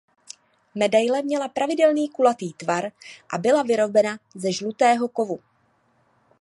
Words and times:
Medaile 0.75 1.21
měla 1.21 1.47
pravidelný 1.47 2.09
kulatý 2.09 2.53
tvar 2.53 2.91
a 3.33 3.37
byla 3.37 3.63
vyrobena 3.63 4.17
ze 4.35 4.51
žlutého 4.51 5.07
kovu. 5.07 5.39